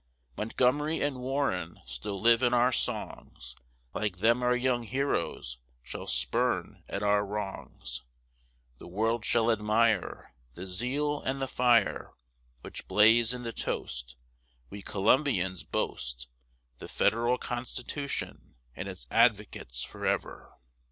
[0.35, 3.55] Montgomery and Warren still live in our songs;
[3.93, 8.01] Like them our young heroes shall spurn at our wrongs:
[8.79, 12.15] The world shall admire The zeal and the fire,
[12.61, 14.15] Which blaze in the toast
[14.71, 16.27] We Columbians boast
[16.79, 20.57] The Federal Constitution and its advocates forever.